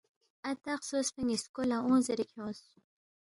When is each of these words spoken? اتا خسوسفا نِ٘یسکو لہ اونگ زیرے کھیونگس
اتا 0.49 0.73
خسوسفا 0.79 1.21
نِ٘یسکو 1.27 1.61
لہ 1.69 1.77
اونگ 1.83 2.03
زیرے 2.05 2.25
کھیونگس 2.29 2.61